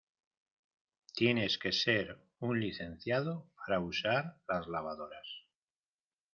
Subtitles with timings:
[1.19, 5.45] tienes que ser un licenciado para usar las lavadoras.